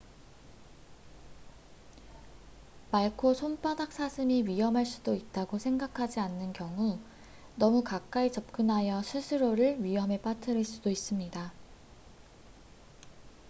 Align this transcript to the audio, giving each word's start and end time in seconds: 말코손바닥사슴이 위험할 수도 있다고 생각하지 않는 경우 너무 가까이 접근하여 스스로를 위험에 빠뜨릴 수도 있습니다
말코손바닥사슴이 2.89 4.47
위험할 4.47 4.83
수도 4.87 5.13
있다고 5.13 5.59
생각하지 5.59 6.19
않는 6.19 6.53
경우 6.53 6.97
너무 7.55 7.83
가까이 7.83 8.31
접근하여 8.31 9.03
스스로를 9.03 9.83
위험에 9.83 10.19
빠뜨릴 10.19 10.65
수도 10.65 10.89
있습니다 10.89 11.53